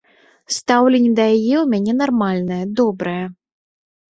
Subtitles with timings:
[0.55, 3.23] Стаўленне да яе ў мяне нармальнае, добрае.